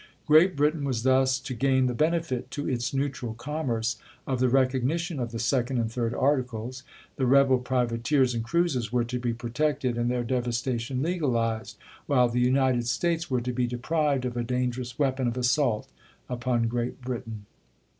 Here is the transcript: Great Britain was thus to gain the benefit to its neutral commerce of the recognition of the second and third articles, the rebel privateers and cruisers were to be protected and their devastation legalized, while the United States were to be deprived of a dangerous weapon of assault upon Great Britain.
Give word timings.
Great 0.25 0.55
Britain 0.55 0.83
was 0.83 1.03
thus 1.03 1.37
to 1.37 1.53
gain 1.53 1.85
the 1.85 1.93
benefit 1.93 2.49
to 2.49 2.67
its 2.67 2.91
neutral 2.91 3.35
commerce 3.35 3.97
of 4.25 4.39
the 4.39 4.49
recognition 4.49 5.19
of 5.19 5.31
the 5.31 5.37
second 5.37 5.77
and 5.77 5.91
third 5.91 6.11
articles, 6.15 6.81
the 7.17 7.27
rebel 7.27 7.59
privateers 7.59 8.33
and 8.33 8.43
cruisers 8.43 8.91
were 8.91 9.03
to 9.03 9.19
be 9.19 9.31
protected 9.31 9.99
and 9.99 10.09
their 10.09 10.23
devastation 10.23 11.03
legalized, 11.03 11.77
while 12.07 12.29
the 12.29 12.39
United 12.41 12.87
States 12.87 13.29
were 13.29 13.41
to 13.41 13.53
be 13.53 13.67
deprived 13.67 14.25
of 14.25 14.35
a 14.35 14.43
dangerous 14.43 14.97
weapon 14.97 15.27
of 15.27 15.37
assault 15.37 15.87
upon 16.27 16.63
Great 16.67 16.99
Britain. 17.03 17.45